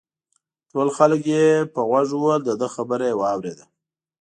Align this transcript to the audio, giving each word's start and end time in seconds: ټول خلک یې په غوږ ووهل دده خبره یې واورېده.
ټول 0.71 0.87
خلک 0.97 1.21
یې 1.33 1.45
په 1.73 1.81
غوږ 1.87 2.07
ووهل 2.13 2.41
دده 2.45 2.67
خبره 2.75 3.05
یې 3.09 3.17
واورېده. 3.19 3.65